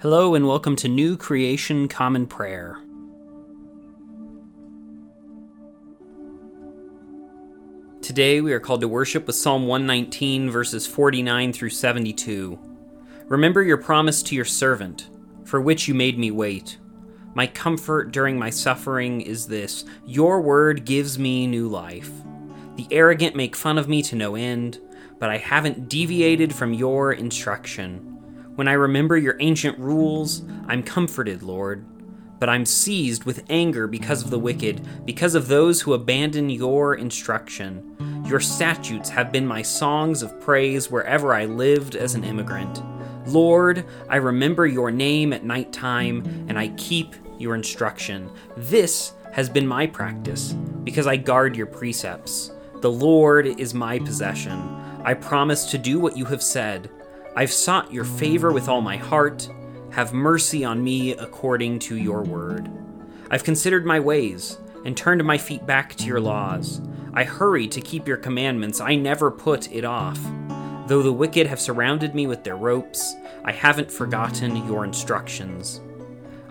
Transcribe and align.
Hello, 0.00 0.34
and 0.34 0.46
welcome 0.46 0.76
to 0.76 0.88
New 0.88 1.16
Creation 1.16 1.88
Common 1.88 2.26
Prayer. 2.26 2.76
Today 8.02 8.42
we 8.42 8.52
are 8.52 8.60
called 8.60 8.82
to 8.82 8.88
worship 8.88 9.26
with 9.26 9.36
Psalm 9.36 9.66
119, 9.66 10.50
verses 10.50 10.86
49 10.86 11.50
through 11.54 11.70
72. 11.70 12.58
Remember 13.28 13.62
your 13.62 13.78
promise 13.78 14.22
to 14.24 14.34
your 14.34 14.44
servant, 14.44 15.08
for 15.46 15.62
which 15.62 15.88
you 15.88 15.94
made 15.94 16.18
me 16.18 16.30
wait. 16.30 16.76
My 17.34 17.46
comfort 17.46 18.12
during 18.12 18.38
my 18.38 18.50
suffering 18.50 19.22
is 19.22 19.46
this 19.46 19.86
Your 20.04 20.42
word 20.42 20.84
gives 20.84 21.18
me 21.18 21.46
new 21.46 21.68
life. 21.68 22.10
The 22.74 22.86
arrogant 22.90 23.34
make 23.34 23.56
fun 23.56 23.78
of 23.78 23.88
me 23.88 24.02
to 24.02 24.14
no 24.14 24.34
end, 24.34 24.78
but 25.18 25.30
I 25.30 25.38
haven't 25.38 25.88
deviated 25.88 26.54
from 26.54 26.74
your 26.74 27.14
instruction. 27.14 28.15
When 28.56 28.68
I 28.68 28.72
remember 28.72 29.18
your 29.18 29.36
ancient 29.38 29.78
rules, 29.78 30.42
I'm 30.66 30.82
comforted, 30.82 31.42
Lord. 31.42 31.84
But 32.38 32.48
I'm 32.48 32.64
seized 32.64 33.24
with 33.24 33.44
anger 33.50 33.86
because 33.86 34.24
of 34.24 34.30
the 34.30 34.38
wicked, 34.38 35.04
because 35.04 35.34
of 35.34 35.48
those 35.48 35.82
who 35.82 35.92
abandon 35.92 36.48
your 36.48 36.94
instruction. 36.94 38.24
Your 38.26 38.40
statutes 38.40 39.10
have 39.10 39.30
been 39.30 39.46
my 39.46 39.60
songs 39.60 40.22
of 40.22 40.40
praise 40.40 40.90
wherever 40.90 41.34
I 41.34 41.44
lived 41.44 41.96
as 41.96 42.14
an 42.14 42.24
immigrant. 42.24 42.82
Lord, 43.26 43.84
I 44.08 44.16
remember 44.16 44.66
your 44.66 44.90
name 44.90 45.34
at 45.34 45.44
night 45.44 45.70
time, 45.70 46.46
and 46.48 46.58
I 46.58 46.68
keep 46.78 47.14
your 47.38 47.54
instruction. 47.54 48.30
This 48.56 49.12
has 49.32 49.50
been 49.50 49.66
my 49.66 49.86
practice, 49.86 50.54
because 50.82 51.06
I 51.06 51.16
guard 51.16 51.56
your 51.56 51.66
precepts. 51.66 52.52
The 52.80 52.90
Lord 52.90 53.46
is 53.46 53.74
my 53.74 53.98
possession. 53.98 54.58
I 55.04 55.12
promise 55.12 55.70
to 55.70 55.78
do 55.78 55.98
what 55.98 56.16
you 56.16 56.24
have 56.24 56.42
said. 56.42 56.90
I've 57.38 57.52
sought 57.52 57.92
your 57.92 58.06
favor 58.06 58.50
with 58.50 58.66
all 58.66 58.80
my 58.80 58.96
heart. 58.96 59.46
Have 59.90 60.14
mercy 60.14 60.64
on 60.64 60.82
me 60.82 61.12
according 61.12 61.80
to 61.80 61.98
your 61.98 62.22
word. 62.22 62.70
I've 63.30 63.44
considered 63.44 63.84
my 63.84 64.00
ways 64.00 64.56
and 64.86 64.96
turned 64.96 65.22
my 65.22 65.36
feet 65.36 65.66
back 65.66 65.94
to 65.96 66.06
your 66.06 66.18
laws. 66.18 66.80
I 67.12 67.24
hurry 67.24 67.68
to 67.68 67.80
keep 67.82 68.08
your 68.08 68.16
commandments. 68.16 68.80
I 68.80 68.94
never 68.94 69.30
put 69.30 69.70
it 69.70 69.84
off. 69.84 70.18
Though 70.86 71.02
the 71.02 71.12
wicked 71.12 71.46
have 71.46 71.60
surrounded 71.60 72.14
me 72.14 72.26
with 72.26 72.42
their 72.42 72.56
ropes, 72.56 73.14
I 73.44 73.52
haven't 73.52 73.92
forgotten 73.92 74.66
your 74.66 74.86
instructions. 74.86 75.82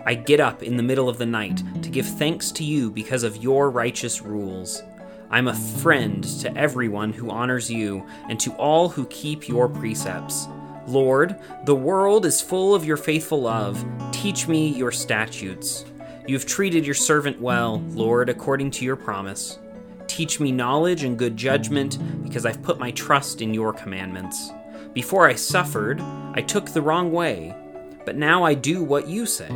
I 0.04 0.14
get 0.14 0.38
up 0.38 0.62
in 0.62 0.76
the 0.76 0.84
middle 0.84 1.08
of 1.08 1.18
the 1.18 1.26
night 1.26 1.64
to 1.82 1.90
give 1.90 2.06
thanks 2.06 2.52
to 2.52 2.64
you 2.64 2.92
because 2.92 3.24
of 3.24 3.38
your 3.38 3.70
righteous 3.70 4.22
rules. 4.22 4.84
I'm 5.30 5.48
a 5.48 5.54
friend 5.54 6.22
to 6.42 6.56
everyone 6.56 7.12
who 7.12 7.28
honors 7.28 7.68
you 7.68 8.06
and 8.28 8.38
to 8.38 8.52
all 8.52 8.88
who 8.88 9.06
keep 9.06 9.48
your 9.48 9.68
precepts. 9.68 10.46
Lord, 10.86 11.36
the 11.64 11.74
world 11.74 12.24
is 12.26 12.40
full 12.40 12.74
of 12.74 12.84
your 12.84 12.96
faithful 12.96 13.42
love. 13.42 13.84
Teach 14.12 14.46
me 14.46 14.68
your 14.68 14.92
statutes. 14.92 15.84
You've 16.26 16.46
treated 16.46 16.84
your 16.84 16.94
servant 16.94 17.40
well, 17.40 17.82
Lord, 17.90 18.28
according 18.28 18.70
to 18.72 18.84
your 18.84 18.96
promise. 18.96 19.58
Teach 20.06 20.40
me 20.40 20.52
knowledge 20.52 21.02
and 21.02 21.18
good 21.18 21.36
judgment, 21.36 21.98
because 22.22 22.46
I've 22.46 22.62
put 22.62 22.78
my 22.78 22.90
trust 22.92 23.42
in 23.42 23.52
your 23.52 23.72
commandments. 23.72 24.50
Before 24.92 25.28
I 25.28 25.34
suffered, 25.34 26.00
I 26.34 26.42
took 26.42 26.66
the 26.66 26.82
wrong 26.82 27.12
way, 27.12 27.54
but 28.04 28.16
now 28.16 28.44
I 28.44 28.54
do 28.54 28.82
what 28.82 29.08
you 29.08 29.26
say. 29.26 29.52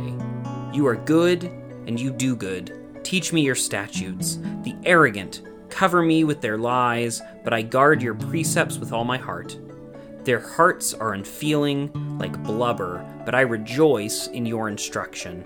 You 0.73 0.85
are 0.87 0.95
good, 0.95 1.45
and 1.87 1.99
you 1.99 2.11
do 2.11 2.35
good. 2.35 2.77
Teach 3.03 3.33
me 3.33 3.41
your 3.41 3.55
statutes. 3.55 4.37
The 4.63 4.75
arrogant 4.83 5.41
cover 5.69 6.01
me 6.01 6.23
with 6.25 6.41
their 6.41 6.57
lies, 6.57 7.21
but 7.43 7.53
I 7.53 7.61
guard 7.61 8.01
your 8.01 8.13
precepts 8.13 8.77
with 8.77 8.93
all 8.93 9.05
my 9.05 9.17
heart. 9.17 9.57
Their 10.23 10.39
hearts 10.39 10.93
are 10.93 11.13
unfeeling, 11.13 11.91
like 12.19 12.43
blubber, 12.43 13.03
but 13.25 13.33
I 13.33 13.41
rejoice 13.41 14.27
in 14.27 14.45
your 14.45 14.69
instruction. 14.69 15.43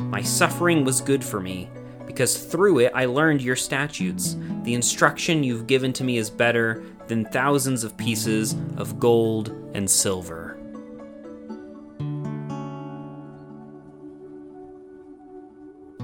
My 0.00 0.20
suffering 0.20 0.84
was 0.84 1.00
good 1.00 1.24
for 1.24 1.40
me, 1.40 1.70
because 2.06 2.44
through 2.44 2.80
it 2.80 2.92
I 2.92 3.04
learned 3.04 3.40
your 3.40 3.54
statutes. 3.54 4.36
The 4.64 4.74
instruction 4.74 5.44
you've 5.44 5.68
given 5.68 5.92
to 5.92 6.04
me 6.04 6.16
is 6.16 6.28
better 6.28 6.82
than 7.06 7.24
thousands 7.26 7.84
of 7.84 7.96
pieces 7.96 8.56
of 8.76 8.98
gold 8.98 9.50
and 9.74 9.88
silver. 9.88 10.58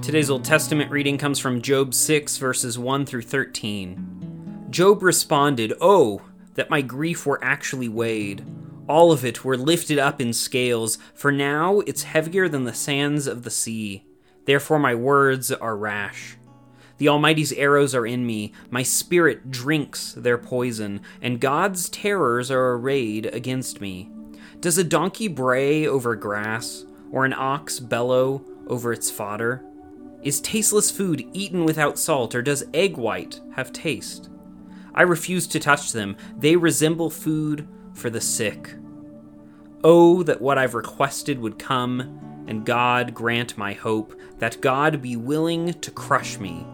Today's 0.01 0.29
Old 0.29 0.45
Testament 0.45 0.91
reading 0.91 1.17
comes 1.17 1.39
from 1.39 1.61
Job 1.61 1.93
6, 1.93 2.37
verses 2.37 2.79
1 2.79 3.05
through 3.05 3.21
13. 3.21 4.67
Job 4.69 5.03
responded, 5.03 5.73
Oh, 5.79 6.21
that 6.55 6.69
my 6.69 6.81
grief 6.81 7.25
were 7.25 7.43
actually 7.43 7.89
weighed. 7.89 8.45
All 8.87 9.11
of 9.11 9.23
it 9.23 9.45
were 9.45 9.57
lifted 9.57 9.97
up 9.97 10.19
in 10.19 10.33
scales, 10.33 10.97
for 11.13 11.31
now 11.31 11.79
it's 11.81 12.03
heavier 12.03 12.49
than 12.49 12.65
the 12.65 12.73
sands 12.73 13.27
of 13.27 13.43
the 13.43 13.49
sea. 13.49 14.05
Therefore 14.45 14.79
my 14.79 14.93
words 14.93 15.51
are 15.51 15.77
rash. 15.77 16.37
The 16.97 17.09
Almighty's 17.09 17.53
arrows 17.53 17.95
are 17.95 18.05
in 18.05 18.25
me, 18.25 18.53
my 18.69 18.83
spirit 18.83 19.51
drinks 19.51 20.13
their 20.13 20.37
poison, 20.37 21.01
and 21.21 21.39
God's 21.39 21.89
terrors 21.89 22.51
are 22.51 22.73
arrayed 22.73 23.25
against 23.27 23.81
me. 23.81 24.11
Does 24.59 24.77
a 24.77 24.83
donkey 24.83 25.27
bray 25.27 25.87
over 25.87 26.15
grass, 26.15 26.85
or 27.11 27.25
an 27.25 27.33
ox 27.33 27.79
bellow 27.79 28.45
over 28.67 28.93
its 28.93 29.09
fodder? 29.09 29.63
Is 30.21 30.39
tasteless 30.39 30.91
food 30.91 31.25
eaten 31.33 31.65
without 31.65 31.99
salt, 31.99 32.35
or 32.35 32.41
does 32.41 32.63
egg 32.73 32.95
white 32.95 33.41
have 33.55 33.73
taste? 33.73 34.29
I 34.95 35.03
refuse 35.03 35.47
to 35.47 35.59
touch 35.59 35.91
them. 35.91 36.15
They 36.37 36.55
resemble 36.55 37.09
food 37.09 37.67
for 37.93 38.09
the 38.09 38.21
sick. 38.21 38.75
Oh, 39.83 40.23
that 40.23 40.41
what 40.41 40.57
I've 40.57 40.75
requested 40.75 41.39
would 41.39 41.59
come, 41.59 42.45
and 42.47 42.65
God 42.65 43.13
grant 43.13 43.57
my 43.57 43.73
hope, 43.73 44.19
that 44.39 44.61
God 44.61 45.01
be 45.01 45.15
willing 45.15 45.73
to 45.73 45.91
crush 45.91 46.37
me, 46.39 46.65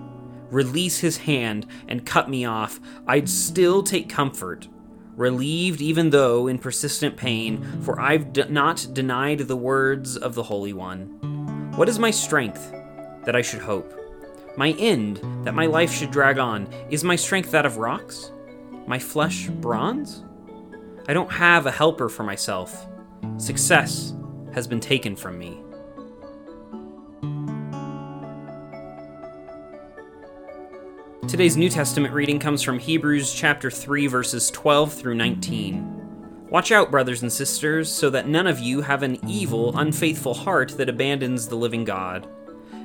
release 0.51 0.99
his 0.99 1.17
hand, 1.17 1.65
and 1.87 2.05
cut 2.05 2.29
me 2.29 2.45
off. 2.45 2.79
I'd 3.07 3.29
still 3.29 3.83
take 3.83 4.09
comfort, 4.09 4.67
relieved 5.15 5.81
even 5.81 6.11
though 6.11 6.47
in 6.47 6.59
persistent 6.59 7.17
pain, 7.17 7.63
for 7.81 7.99
I've 7.99 8.31
d- 8.33 8.45
not 8.49 8.87
denied 8.93 9.39
the 9.39 9.57
words 9.57 10.15
of 10.17 10.35
the 10.35 10.43
Holy 10.43 10.73
One. 10.73 11.71
What 11.75 11.89
is 11.89 11.99
my 11.99 12.11
strength 12.11 12.71
that 13.25 13.35
I 13.35 13.41
should 13.41 13.61
hope? 13.61 13.98
My 14.57 14.71
end, 14.71 15.17
that 15.45 15.53
my 15.53 15.67
life 15.67 15.91
should 15.93 16.11
drag 16.11 16.39
on, 16.39 16.67
is 16.89 17.03
my 17.03 17.15
strength 17.15 17.51
that 17.51 17.65
of 17.65 17.77
rocks? 17.77 18.31
My 18.87 18.99
flesh 18.99 19.47
bronze? 19.47 20.23
I 21.07 21.13
don't 21.13 21.31
have 21.31 21.65
a 21.65 21.71
helper 21.71 22.09
for 22.09 22.23
myself. 22.23 22.87
Success 23.37 24.15
has 24.53 24.67
been 24.67 24.79
taken 24.79 25.15
from 25.15 25.37
me. 25.37 25.61
Today's 31.27 31.55
New 31.55 31.69
Testament 31.69 32.13
reading 32.13 32.39
comes 32.39 32.63
from 32.63 32.79
Hebrews 32.79 33.33
chapter 33.33 33.69
3 33.69 34.07
verses 34.07 34.49
12 34.49 34.91
through 34.93 35.15
19. 35.15 36.47
Watch 36.49 36.71
out, 36.71 36.89
brothers 36.89 37.21
and 37.21 37.31
sisters, 37.31 37.91
so 37.91 38.09
that 38.09 38.27
none 38.27 38.47
of 38.47 38.57
you 38.57 38.81
have 38.81 39.03
an 39.03 39.19
evil, 39.29 39.77
unfaithful 39.77 40.33
heart 40.33 40.75
that 40.77 40.89
abandons 40.89 41.47
the 41.47 41.55
living 41.55 41.83
God. 41.83 42.27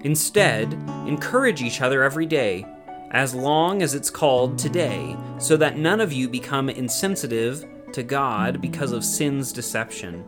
Instead, 0.05 0.73
encourage 1.07 1.63
each 1.63 1.81
other 1.81 2.03
every 2.03 2.27
day, 2.27 2.67
as 3.11 3.35
long 3.35 3.83
as 3.83 3.95
it's 3.95 4.11
called 4.11 4.59
today, 4.59 5.17
so 5.39 5.57
that 5.57 5.79
none 5.79 6.01
of 6.01 6.13
you 6.13 6.29
become 6.29 6.69
insensitive 6.69 7.65
to 7.93 8.03
God 8.03 8.61
because 8.61 8.93
of 8.93 9.05
sin's 9.05 9.53
deception. 9.53 10.25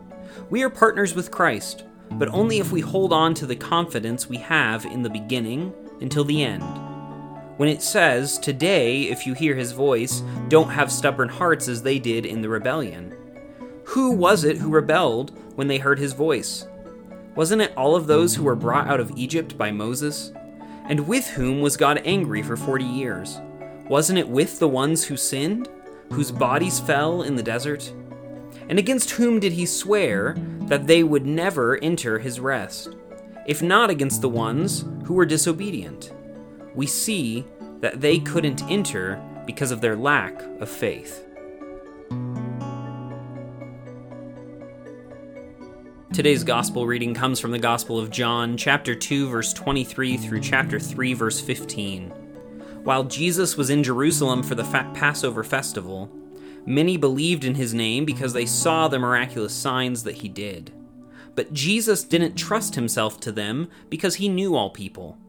We 0.49 0.63
are 0.63 0.69
partners 0.69 1.13
with 1.13 1.31
Christ, 1.31 1.83
but 2.11 2.29
only 2.29 2.59
if 2.59 2.71
we 2.71 2.81
hold 2.81 3.13
on 3.13 3.33
to 3.35 3.45
the 3.45 3.55
confidence 3.55 4.27
we 4.27 4.37
have 4.37 4.85
in 4.85 5.03
the 5.03 5.09
beginning 5.09 5.73
until 6.01 6.23
the 6.23 6.43
end. 6.43 6.63
When 7.57 7.69
it 7.69 7.81
says, 7.81 8.39
Today, 8.39 9.03
if 9.03 9.27
you 9.27 9.33
hear 9.33 9.55
his 9.55 9.71
voice, 9.71 10.21
don't 10.47 10.69
have 10.69 10.91
stubborn 10.91 11.29
hearts 11.29 11.67
as 11.67 11.81
they 11.81 11.99
did 11.99 12.25
in 12.25 12.41
the 12.41 12.49
rebellion. 12.49 13.15
Who 13.85 14.11
was 14.11 14.43
it 14.43 14.57
who 14.57 14.69
rebelled 14.69 15.37
when 15.55 15.67
they 15.67 15.77
heard 15.77 15.99
his 15.99 16.13
voice? 16.13 16.67
Wasn't 17.37 17.61
it 17.61 17.71
all 17.77 17.95
of 17.95 18.07
those 18.07 18.33
who 18.33 18.41
were 18.41 18.55
brought 18.55 18.87
out 18.87 18.99
of 18.99 19.11
Egypt 19.15 19.59
by 19.59 19.69
Moses? 19.69 20.33
And 20.85 21.07
with 21.07 21.27
whom 21.27 21.61
was 21.61 21.77
God 21.77 22.01
angry 22.03 22.41
for 22.41 22.57
forty 22.57 22.83
years? 22.83 23.39
Wasn't 23.87 24.17
it 24.17 24.27
with 24.27 24.57
the 24.57 24.67
ones 24.67 25.03
who 25.03 25.15
sinned, 25.15 25.69
whose 26.11 26.31
bodies 26.31 26.79
fell 26.79 27.21
in 27.21 27.35
the 27.35 27.43
desert? 27.43 27.93
And 28.69 28.79
against 28.79 29.11
whom 29.11 29.39
did 29.39 29.53
he 29.53 29.67
swear 29.67 30.35
that 30.61 30.87
they 30.87 31.03
would 31.03 31.27
never 31.27 31.77
enter 31.83 32.17
his 32.17 32.39
rest? 32.39 32.95
If 33.45 33.61
not 33.61 33.91
against 33.91 34.21
the 34.21 34.29
ones 34.29 34.83
who 35.05 35.13
were 35.13 35.27
disobedient. 35.27 36.11
We 36.73 36.87
see 36.87 37.45
that 37.81 38.01
they 38.01 38.17
couldn't 38.17 38.63
enter 38.63 39.21
because 39.45 39.69
of 39.69 39.79
their 39.79 39.95
lack 39.95 40.41
of 40.59 40.69
faith. 40.69 41.26
Today's 46.17 46.43
gospel 46.43 46.87
reading 46.87 47.13
comes 47.13 47.39
from 47.39 47.51
the 47.51 47.59
Gospel 47.59 47.99
of 47.99 48.09
John, 48.09 48.57
chapter 48.57 48.95
2, 48.95 49.29
verse 49.29 49.53
23 49.53 50.17
through 50.17 50.39
chapter 50.41 50.79
3, 50.79 51.13
verse 51.13 51.39
15. 51.39 52.09
While 52.83 53.03
Jesus 53.03 53.55
was 53.55 53.69
in 53.69 53.83
Jerusalem 53.83 54.41
for 54.41 54.55
the 54.55 54.63
Passover 54.63 55.43
festival, 55.43 56.11
many 56.65 56.97
believed 56.97 57.43
in 57.43 57.53
his 57.53 57.71
name 57.75 58.03
because 58.03 58.33
they 58.33 58.47
saw 58.47 58.87
the 58.87 58.97
miraculous 58.97 59.53
signs 59.53 60.01
that 60.05 60.15
he 60.15 60.27
did. 60.27 60.71
But 61.35 61.53
Jesus 61.53 62.03
didn't 62.03 62.33
trust 62.33 62.73
himself 62.73 63.19
to 63.19 63.31
them 63.31 63.69
because 63.87 64.15
he 64.15 64.27
knew 64.27 64.55
all 64.55 64.71
people. 64.71 65.19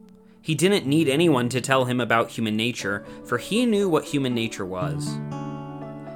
He 0.40 0.55
didn't 0.55 0.87
need 0.87 1.11
anyone 1.11 1.50
to 1.50 1.61
tell 1.61 1.85
him 1.85 2.00
about 2.00 2.31
human 2.31 2.56
nature, 2.56 3.05
for 3.26 3.37
he 3.37 3.67
knew 3.67 3.90
what 3.90 4.06
human 4.06 4.35
nature 4.35 4.64
was. 4.64 5.19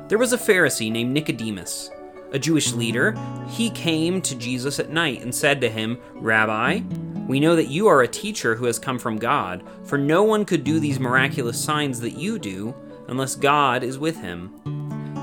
There 0.09 0.17
was 0.17 0.33
a 0.33 0.39
Pharisee 0.39 0.91
named 0.91 1.13
Nicodemus, 1.13 1.91
a 2.33 2.39
Jewish 2.39 2.73
leader. 2.73 3.17
He 3.49 3.71
came 3.71 4.21
to 4.23 4.35
Jesus 4.35 4.79
at 4.79 4.91
night 4.91 5.23
and 5.23 5.35
said 5.35 5.61
to 5.61 5.71
him, 5.71 5.99
Rabbi, 6.15 6.81
we 7.29 7.39
know 7.39 7.55
that 7.55 7.69
you 7.69 7.87
are 7.87 8.03
a 8.03 8.09
teacher 8.09 8.57
who 8.57 8.65
has 8.65 8.79
come 8.79 8.99
from 8.99 9.17
God, 9.17 9.63
for 9.85 9.97
no 9.97 10.25
one 10.25 10.45
could 10.45 10.65
do 10.65 10.81
these 10.81 10.99
miraculous 10.99 11.63
signs 11.63 12.01
that 12.01 12.19
you 12.19 12.39
do 12.39 12.75
unless 13.09 13.37
God 13.37 13.85
is 13.85 13.99
with 13.99 14.17
him. 14.21 14.51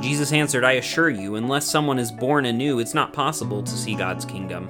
Jesus 0.01 0.31
answered, 0.31 0.63
I 0.63 0.73
assure 0.73 1.09
you, 1.09 1.35
unless 1.35 1.69
someone 1.69 1.99
is 1.99 2.11
born 2.11 2.45
anew, 2.45 2.79
it's 2.79 2.93
not 2.93 3.11
possible 3.11 3.61
to 3.61 3.71
see 3.71 3.95
God's 3.95 4.23
kingdom. 4.23 4.69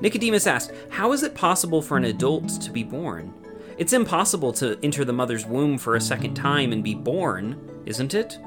Nicodemus 0.00 0.46
asked, 0.46 0.72
How 0.88 1.12
is 1.12 1.22
it 1.22 1.34
possible 1.34 1.80
for 1.80 1.96
an 1.96 2.04
adult 2.04 2.48
to 2.60 2.70
be 2.70 2.82
born? 2.82 3.32
It's 3.78 3.92
impossible 3.92 4.52
to 4.54 4.78
enter 4.82 5.04
the 5.04 5.12
mother's 5.12 5.46
womb 5.46 5.78
for 5.78 5.94
a 5.94 6.00
second 6.00 6.34
time 6.34 6.72
and 6.72 6.82
be 6.82 6.94
born, 6.94 7.82
isn't 7.86 8.14
it? 8.14 8.38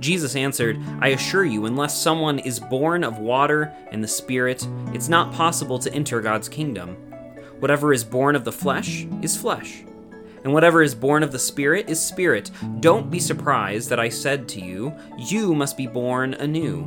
Jesus 0.00 0.36
answered, 0.36 0.80
I 1.00 1.08
assure 1.08 1.44
you, 1.44 1.66
unless 1.66 2.00
someone 2.00 2.38
is 2.38 2.60
born 2.60 3.04
of 3.04 3.18
water 3.18 3.72
and 3.90 4.02
the 4.02 4.08
Spirit, 4.08 4.66
it's 4.92 5.08
not 5.08 5.32
possible 5.32 5.78
to 5.80 5.92
enter 5.92 6.20
God's 6.20 6.48
kingdom. 6.48 6.96
Whatever 7.58 7.92
is 7.92 8.04
born 8.04 8.36
of 8.36 8.44
the 8.44 8.52
flesh 8.52 9.06
is 9.22 9.36
flesh 9.36 9.84
and 10.44 10.52
whatever 10.52 10.82
is 10.82 10.94
born 10.94 11.22
of 11.22 11.32
the 11.32 11.38
Spirit 11.38 11.88
is 11.88 12.00
spirit. 12.00 12.50
Don't 12.80 13.10
be 13.10 13.20
surprised 13.20 13.90
that 13.90 14.00
I 14.00 14.08
said 14.08 14.48
to 14.50 14.60
you, 14.60 14.94
You 15.18 15.54
must 15.54 15.76
be 15.76 15.86
born 15.86 16.34
anew. 16.34 16.84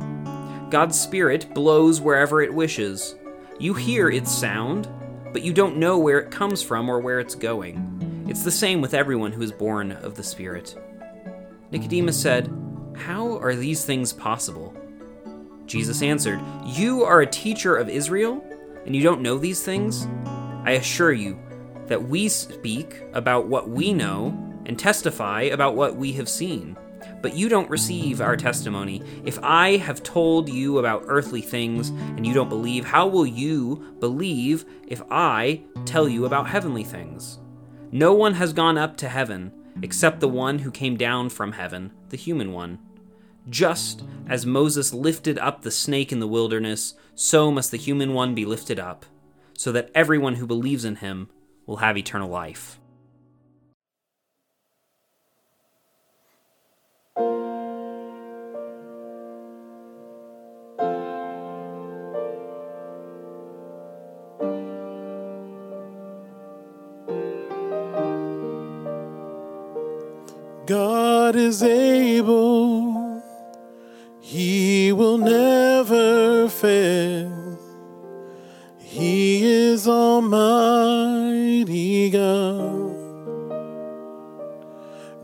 God's 0.70 0.98
Spirit 0.98 1.52
blows 1.54 2.00
wherever 2.00 2.42
it 2.42 2.52
wishes. 2.52 3.14
You 3.58 3.74
hear 3.74 4.08
its 4.10 4.32
sound, 4.32 4.88
but 5.32 5.42
you 5.42 5.52
don't 5.52 5.76
know 5.76 5.98
where 5.98 6.18
it 6.18 6.30
comes 6.30 6.62
from 6.62 6.88
or 6.88 7.00
where 7.00 7.20
it's 7.20 7.34
going. 7.34 8.26
It's 8.28 8.44
the 8.44 8.50
same 8.50 8.80
with 8.80 8.94
everyone 8.94 9.32
who 9.32 9.42
is 9.42 9.52
born 9.52 9.92
of 9.92 10.14
the 10.14 10.22
Spirit. 10.22 10.74
Nicodemus 11.70 12.20
said, 12.20 12.50
How 12.94 13.38
are 13.38 13.54
these 13.54 13.84
things 13.84 14.12
possible? 14.12 14.74
Jesus 15.66 16.02
answered, 16.02 16.40
You 16.64 17.04
are 17.04 17.22
a 17.22 17.26
teacher 17.26 17.76
of 17.76 17.88
Israel, 17.88 18.44
and 18.84 18.94
you 18.94 19.02
don't 19.02 19.22
know 19.22 19.38
these 19.38 19.62
things? 19.62 20.06
I 20.64 20.72
assure 20.72 21.12
you, 21.12 21.38
that 21.86 22.02
we 22.02 22.28
speak 22.28 23.02
about 23.12 23.46
what 23.46 23.68
we 23.68 23.92
know 23.92 24.36
and 24.66 24.78
testify 24.78 25.42
about 25.42 25.74
what 25.74 25.96
we 25.96 26.12
have 26.12 26.28
seen. 26.28 26.76
But 27.20 27.34
you 27.34 27.48
don't 27.48 27.70
receive 27.70 28.20
our 28.20 28.36
testimony. 28.36 29.02
If 29.24 29.38
I 29.42 29.76
have 29.76 30.02
told 30.02 30.48
you 30.48 30.78
about 30.78 31.04
earthly 31.06 31.40
things 31.40 31.88
and 31.88 32.26
you 32.26 32.32
don't 32.32 32.48
believe, 32.48 32.84
how 32.84 33.06
will 33.06 33.26
you 33.26 33.96
believe 33.98 34.64
if 34.86 35.02
I 35.10 35.62
tell 35.84 36.08
you 36.08 36.26
about 36.26 36.48
heavenly 36.48 36.84
things? 36.84 37.38
No 37.90 38.12
one 38.12 38.34
has 38.34 38.52
gone 38.52 38.78
up 38.78 38.96
to 38.98 39.08
heaven 39.08 39.52
except 39.82 40.20
the 40.20 40.28
one 40.28 40.58
who 40.58 40.70
came 40.70 40.96
down 40.96 41.28
from 41.28 41.52
heaven, 41.52 41.92
the 42.12 42.16
human 42.16 42.52
one. 42.52 42.78
Just 43.50 44.04
as 44.28 44.46
Moses 44.46 44.94
lifted 44.94 45.36
up 45.38 45.62
the 45.62 45.72
snake 45.72 46.12
in 46.12 46.20
the 46.20 46.28
wilderness, 46.28 46.94
so 47.16 47.50
must 47.50 47.72
the 47.72 47.76
human 47.76 48.14
one 48.14 48.36
be 48.36 48.44
lifted 48.44 48.78
up, 48.78 49.04
so 49.58 49.72
that 49.72 49.90
everyone 49.96 50.36
who 50.36 50.46
believes 50.46 50.84
in 50.84 50.96
him 50.96 51.28
will 51.66 51.78
have 51.78 51.98
eternal 51.98 52.28
life. 52.28 52.78
God 70.66 71.36
is 71.36 71.62
able, 71.62 73.22
He 74.20 74.92
will 74.92 75.18
never 75.18 76.48
fail. 76.48 77.58
He 78.78 79.44
is 79.44 79.88
Almighty 79.88 80.50
God, 82.10 82.94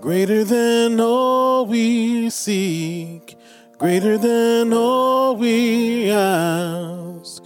greater 0.00 0.42
than 0.44 0.98
all 1.00 1.66
we 1.66 2.30
seek, 2.30 3.36
greater 3.76 4.16
than 4.16 4.72
all 4.72 5.36
we 5.36 6.10
ask. 6.10 7.44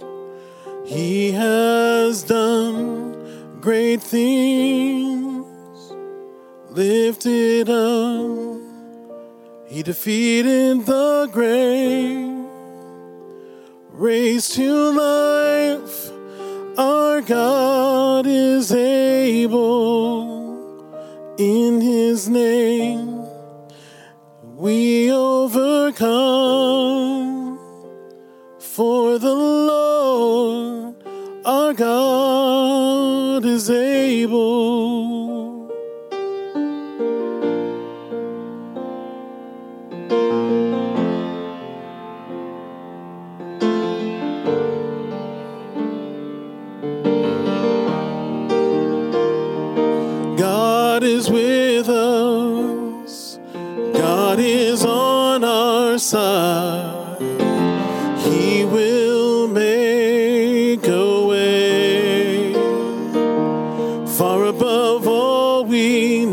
He 0.85 1.33
has 1.33 2.23
done 2.23 3.59
great 3.59 4.01
things, 4.01 5.02
lifted 6.73 7.69
up. 7.69 8.59
He 9.67 9.83
defeated 9.83 10.85
the 10.85 11.29
grave, 11.31 12.45
raised 13.91 14.53
to 14.55 14.91
life 14.91 16.11
our 16.77 17.21
God 17.21 18.25
is 18.25 18.71
able 18.71 20.23
in 21.37 21.79
his 21.81 22.27
name. 22.27 23.25
We 24.55 25.11
overcome 25.11 26.22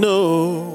know, 0.00 0.69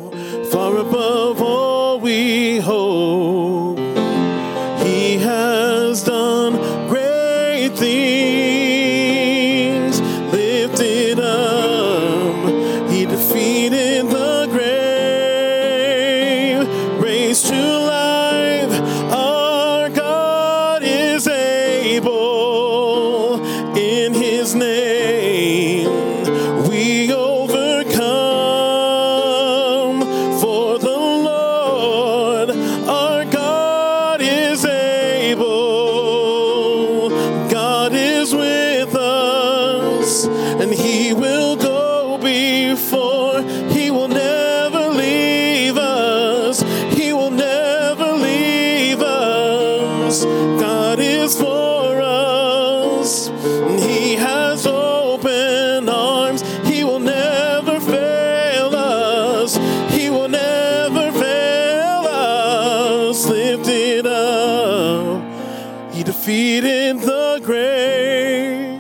defeated 66.26 67.02
the 67.02 67.40
grave, 67.44 68.80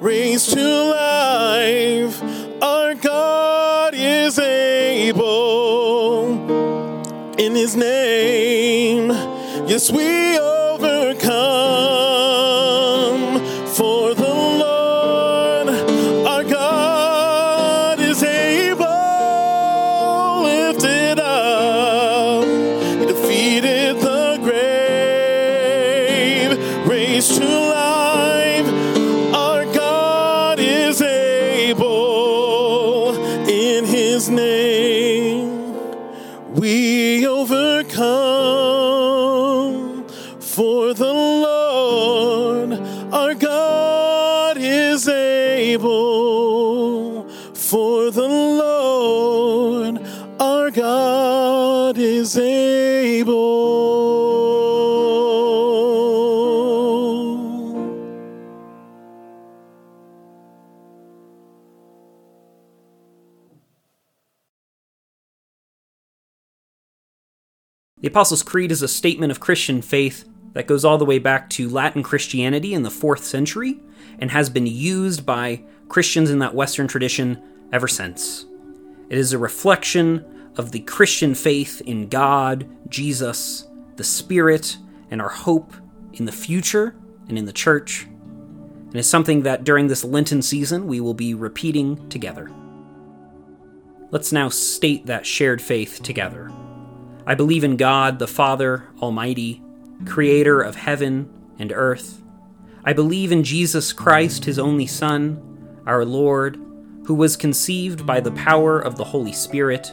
raised 0.00 0.52
to 0.52 0.90
life. 0.90 2.20
Our 2.60 2.96
God 2.96 3.94
is 3.94 4.36
able 4.36 5.22
in 7.38 7.54
His 7.54 7.76
name. 7.76 9.10
Yes, 9.68 9.92
we 9.92 10.36
overcome 10.36 11.36
for 13.68 14.12
the 14.14 14.34
Lord 14.64 15.68
our 16.26 16.42
God 16.42 18.00
is 18.00 18.20
able. 18.24 18.84
Lifted 20.42 21.20
up. 21.20 21.35
God 50.96 51.98
is 51.98 52.36
able. 52.36 53.36
The 67.98 68.08
Apostles' 68.08 68.42
Creed 68.42 68.72
is 68.72 68.82
a 68.82 68.88
statement 68.88 69.30
of 69.30 69.40
Christian 69.40 69.82
faith 69.82 70.24
that 70.54 70.66
goes 70.66 70.84
all 70.84 70.98
the 70.98 71.04
way 71.04 71.18
back 71.18 71.50
to 71.50 71.68
Latin 71.68 72.02
Christianity 72.02 72.74
in 72.74 72.82
the 72.82 72.88
4th 72.88 73.20
century 73.20 73.80
and 74.18 74.30
has 74.30 74.48
been 74.48 74.66
used 74.66 75.26
by 75.26 75.62
Christians 75.88 76.30
in 76.30 76.38
that 76.40 76.54
Western 76.54 76.88
tradition 76.88 77.42
ever 77.72 77.86
since. 77.86 78.46
It 79.08 79.18
is 79.18 79.32
a 79.32 79.38
reflection 79.38 80.35
of 80.56 80.72
the 80.72 80.80
Christian 80.80 81.34
faith 81.34 81.80
in 81.82 82.08
God, 82.08 82.68
Jesus, 82.88 83.68
the 83.96 84.04
Spirit, 84.04 84.78
and 85.10 85.20
our 85.20 85.28
hope 85.28 85.72
in 86.12 86.24
the 86.24 86.32
future 86.32 86.96
and 87.28 87.38
in 87.38 87.44
the 87.44 87.52
church. 87.52 88.06
And 88.86 88.96
is 88.96 89.08
something 89.08 89.42
that 89.42 89.64
during 89.64 89.88
this 89.88 90.04
Lenten 90.04 90.42
season 90.42 90.86
we 90.86 91.00
will 91.00 91.14
be 91.14 91.34
repeating 91.34 92.08
together. 92.08 92.50
Let's 94.10 94.32
now 94.32 94.48
state 94.48 95.06
that 95.06 95.26
shared 95.26 95.60
faith 95.60 96.02
together. 96.02 96.50
I 97.26 97.34
believe 97.34 97.64
in 97.64 97.76
God, 97.76 98.18
the 98.18 98.28
Father 98.28 98.88
Almighty, 99.02 99.62
creator 100.06 100.60
of 100.62 100.76
heaven 100.76 101.28
and 101.58 101.72
earth. 101.72 102.22
I 102.84 102.92
believe 102.92 103.32
in 103.32 103.42
Jesus 103.42 103.92
Christ, 103.92 104.44
his 104.44 104.60
only 104.60 104.86
Son, 104.86 105.82
our 105.86 106.04
Lord, 106.04 106.56
who 107.06 107.14
was 107.14 107.36
conceived 107.36 108.06
by 108.06 108.20
the 108.20 108.30
power 108.30 108.78
of 108.78 108.96
the 108.96 109.04
Holy 109.04 109.32
Spirit, 109.32 109.92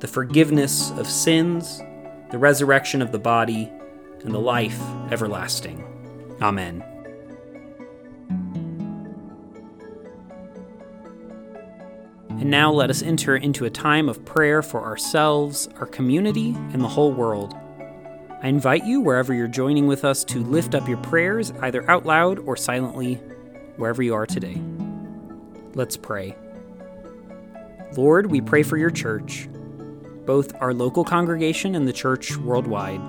the 0.00 0.08
forgiveness 0.08 0.90
of 0.92 1.08
sins, 1.08 1.82
the 2.30 2.38
resurrection 2.38 3.00
of 3.00 3.12
the 3.12 3.18
body, 3.18 3.70
and 4.22 4.34
the 4.34 4.38
life 4.38 4.80
everlasting. 5.10 5.84
Amen. 6.42 6.84
And 12.28 12.50
now 12.50 12.70
let 12.70 12.90
us 12.90 13.02
enter 13.02 13.36
into 13.36 13.64
a 13.64 13.70
time 13.70 14.10
of 14.10 14.24
prayer 14.26 14.60
for 14.60 14.82
ourselves, 14.82 15.68
our 15.80 15.86
community, 15.86 16.50
and 16.72 16.82
the 16.82 16.88
whole 16.88 17.12
world. 17.12 17.54
I 18.42 18.48
invite 18.48 18.84
you, 18.84 19.00
wherever 19.00 19.32
you're 19.32 19.48
joining 19.48 19.86
with 19.86 20.04
us, 20.04 20.22
to 20.24 20.40
lift 20.40 20.74
up 20.74 20.86
your 20.86 20.98
prayers, 20.98 21.52
either 21.62 21.90
out 21.90 22.04
loud 22.04 22.38
or 22.40 22.54
silently, 22.54 23.14
wherever 23.76 24.02
you 24.02 24.14
are 24.14 24.26
today. 24.26 24.60
Let's 25.74 25.96
pray. 25.96 26.36
Lord, 27.96 28.30
we 28.30 28.42
pray 28.42 28.62
for 28.62 28.76
your 28.76 28.90
church, 28.90 29.48
both 30.26 30.54
our 30.60 30.74
local 30.74 31.04
congregation 31.04 31.74
and 31.74 31.86
the 31.86 31.92
church 31.92 32.36
worldwide. 32.36 33.00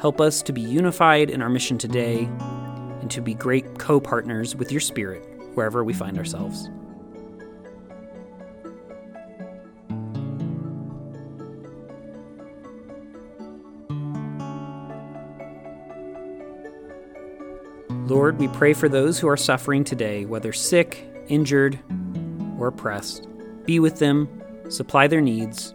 Help 0.00 0.20
us 0.20 0.42
to 0.42 0.52
be 0.52 0.60
unified 0.60 1.30
in 1.30 1.40
our 1.40 1.48
mission 1.48 1.78
today 1.78 2.28
and 3.00 3.10
to 3.10 3.20
be 3.20 3.34
great 3.34 3.78
co 3.78 3.98
partners 3.98 4.54
with 4.54 4.70
your 4.70 4.80
Spirit 4.80 5.22
wherever 5.54 5.82
we 5.84 5.92
find 5.92 6.18
ourselves. 6.18 6.68
Lord, 18.08 18.38
we 18.38 18.48
pray 18.48 18.72
for 18.72 18.88
those 18.88 19.18
who 19.18 19.28
are 19.28 19.36
suffering 19.36 19.82
today, 19.82 20.24
whether 20.24 20.52
sick, 20.52 21.04
injured, 21.28 21.78
or 22.58 22.68
oppressed. 22.68 23.26
Be 23.64 23.80
with 23.80 23.98
them, 23.98 24.28
supply 24.68 25.06
their 25.06 25.20
needs, 25.20 25.74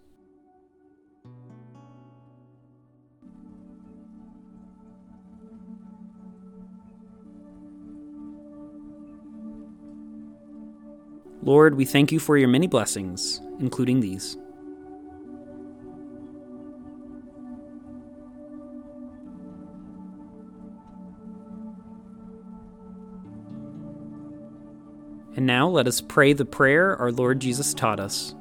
Lord, 11.43 11.75
we 11.75 11.85
thank 11.85 12.11
you 12.11 12.19
for 12.19 12.37
your 12.37 12.47
many 12.47 12.67
blessings, 12.67 13.41
including 13.59 13.99
these. 13.99 14.37
And 25.35 25.47
now 25.47 25.67
let 25.67 25.87
us 25.87 26.01
pray 26.01 26.33
the 26.33 26.45
prayer 26.45 26.95
our 26.97 27.11
Lord 27.11 27.39
Jesus 27.39 27.73
taught 27.73 27.99
us 27.99 28.35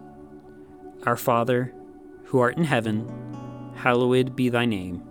Our 1.04 1.16
Father, 1.16 1.73
who 2.25 2.40
art 2.40 2.59
in 2.59 2.64
heaven, 2.64 3.09
hallowed 3.76 4.37
be 4.37 4.50
thy 4.50 4.66
name. 4.66 5.02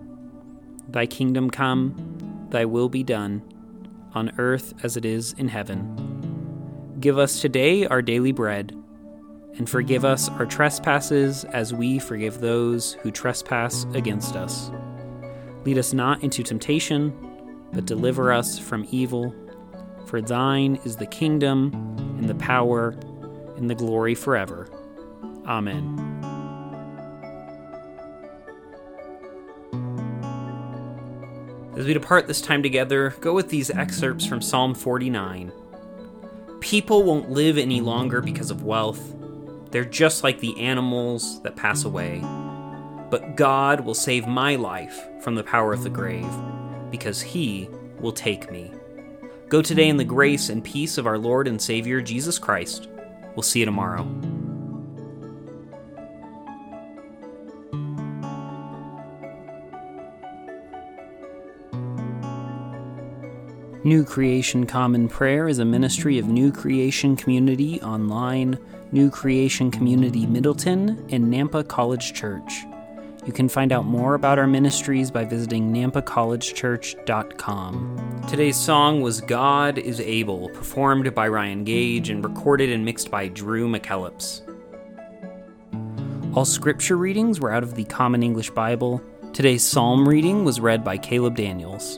Thy 0.88 1.08
kingdom 1.08 1.50
come, 1.50 2.48
thy 2.51 2.65
will 2.65 2.89
be 2.89 3.03
done, 3.03 3.41
on 4.13 4.31
earth 4.38 4.74
as 4.84 4.98
it 4.98 5.05
is 5.05 5.34
in 5.34 5.48
heaven. 5.48 6.08
Give 6.99 7.17
us 7.17 7.39
today 7.39 7.85
our 7.85 8.01
daily 8.01 8.33
bread, 8.33 8.75
and 9.57 9.69
forgive 9.69 10.03
us 10.03 10.27
our 10.27 10.45
trespasses 10.45 11.45
as 11.45 11.73
we 11.73 11.97
forgive 11.97 12.41
those 12.41 12.93
who 12.93 13.09
trespass 13.09 13.85
against 13.93 14.35
us. 14.35 14.69
Lead 15.63 15.77
us 15.77 15.93
not 15.93 16.21
into 16.23 16.43
temptation, 16.43 17.13
but 17.71 17.85
deliver 17.85 18.33
us 18.33 18.59
from 18.59 18.85
evil. 18.91 19.33
For 20.07 20.21
thine 20.21 20.77
is 20.83 20.97
the 20.97 21.05
kingdom, 21.05 21.71
and 22.17 22.27
the 22.27 22.35
power, 22.35 22.89
and 23.55 23.69
the 23.69 23.75
glory 23.75 24.13
forever. 24.13 24.67
Amen. 25.45 26.05
As 31.77 31.85
we 31.85 31.93
depart 31.93 32.27
this 32.27 32.41
time 32.41 32.61
together, 32.61 33.15
go 33.21 33.33
with 33.33 33.47
these 33.47 33.69
excerpts 33.69 34.25
from 34.25 34.41
Psalm 34.41 34.75
49. 34.75 35.53
People 36.59 37.03
won't 37.03 37.29
live 37.29 37.57
any 37.57 37.81
longer 37.81 38.21
because 38.21 38.51
of 38.51 38.63
wealth. 38.63 39.15
They're 39.71 39.85
just 39.85 40.23
like 40.23 40.39
the 40.39 40.59
animals 40.59 41.41
that 41.43 41.55
pass 41.55 41.85
away. 41.85 42.19
But 43.09 43.35
God 43.35 43.81
will 43.81 43.93
save 43.93 44.27
my 44.27 44.55
life 44.55 45.07
from 45.21 45.35
the 45.35 45.43
power 45.43 45.73
of 45.73 45.83
the 45.83 45.89
grave, 45.89 46.29
because 46.91 47.21
He 47.21 47.69
will 47.99 48.11
take 48.11 48.51
me. 48.51 48.73
Go 49.47 49.61
today 49.61 49.89
in 49.89 49.97
the 49.97 50.03
grace 50.03 50.49
and 50.49 50.63
peace 50.63 50.97
of 50.97 51.07
our 51.07 51.17
Lord 51.17 51.47
and 51.47 51.61
Savior 51.61 52.01
Jesus 52.01 52.37
Christ. 52.37 52.87
We'll 53.35 53.43
see 53.43 53.59
you 53.59 53.65
tomorrow. 53.65 54.03
New 63.89 64.05
Creation 64.05 64.65
Common 64.67 65.10
Prayer 65.10 65.48
is 65.48 65.58
a 65.58 65.65
ministry 65.65 66.19
of 66.19 66.27
New 66.27 66.51
Creation 66.51 67.15
Community 67.15 67.81
online 67.81 68.60
New 68.91 69.10
Creation 69.10 69.72
Community 69.72 70.27
Middleton, 70.27 71.03
and 71.10 71.25
Nampa 71.25 71.67
College 71.67 72.13
Church. 72.13 72.67
You 73.25 73.34
can 73.34 73.50
find 73.50 73.72
out 73.72 73.86
more 73.86 74.13
about 74.13 74.38
our 74.38 74.46
ministries 74.46 75.10
by 75.10 75.25
visiting 75.25 75.74
nampacollegechurch.com. 75.74 78.25
Today's 78.29 78.58
song 78.58 79.01
was 79.01 79.22
God 79.22 79.79
is 79.79 80.00
Able, 80.00 80.50
performed 80.50 81.15
by 81.15 81.27
Ryan 81.27 81.63
Gage 81.63 82.12
and 82.12 82.24
recorded 82.24 82.72
and 82.72 82.86
mixed 82.86 83.10
by 83.10 83.27
Drew 83.27 83.67
McKellips. 83.67 84.43
All 86.36 86.46
scripture 86.46 86.96
readings 86.96 87.39
were 87.39 87.51
out 87.51 87.63
of 87.63 87.74
the 87.74 87.86
Common 87.86 88.22
English 88.22 88.51
Bible. 88.51 89.01
Today's 89.34 89.65
psalm 89.65 90.08
reading 90.08 90.46
was 90.46 90.60
read 90.60 90.84
by 90.84 91.00
Caleb 91.00 91.36
Daniels. 91.36 91.98